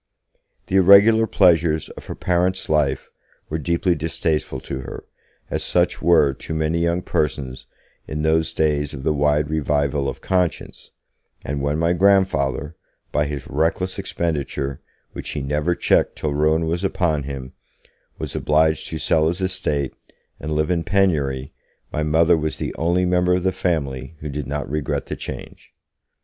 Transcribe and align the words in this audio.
The 0.65 0.77
irregular 0.77 1.27
pleasures 1.27 1.89
of 1.89 2.07
her 2.07 2.15
parents' 2.15 2.69
life 2.69 3.11
were 3.49 3.59
deeply 3.59 3.93
distasteful 3.93 4.59
to 4.61 4.79
her, 4.79 5.05
as 5.51 5.63
such 5.63 6.01
were 6.01 6.33
to 6.33 6.55
many 6.55 6.79
young 6.79 7.03
persons 7.03 7.67
in 8.07 8.23
those 8.23 8.51
days 8.51 8.95
of 8.95 9.03
the 9.03 9.13
wide 9.13 9.47
revival 9.51 10.09
of 10.09 10.19
Conscience, 10.19 10.89
and 11.45 11.61
when 11.61 11.77
my 11.77 11.93
grandfather, 11.93 12.75
by 13.11 13.27
his 13.27 13.47
reckless 13.47 13.99
expenditure, 13.99 14.81
which 15.13 15.29
he 15.33 15.41
never 15.43 15.75
checked 15.75 16.15
till 16.15 16.33
ruin 16.33 16.65
was 16.65 16.83
upon 16.83 17.21
him, 17.21 17.53
was 18.17 18.35
obliged 18.35 18.87
to 18.87 18.97
sell 18.97 19.27
his 19.27 19.39
estate, 19.39 19.93
and 20.39 20.51
live 20.55 20.71
in 20.71 20.83
penury, 20.83 21.53
my 21.93 22.01
Mother 22.01 22.35
was 22.35 22.55
the 22.55 22.73
only 22.73 23.05
member 23.05 23.35
of 23.35 23.43
the 23.43 23.51
family 23.51 24.15
who 24.21 24.29
did 24.29 24.47
not 24.47 24.67
regret 24.67 25.05
the 25.05 25.15
change. 25.15 25.75